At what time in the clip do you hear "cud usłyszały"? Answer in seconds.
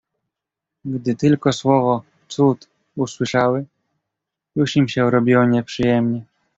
2.27-3.65